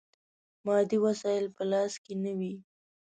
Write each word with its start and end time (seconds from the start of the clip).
مادي 0.65 0.97
وسایل 1.05 1.45
په 1.55 1.63
لاس 1.71 1.93
کې 2.03 2.13
نه 2.23 2.31
وي. 2.37 2.53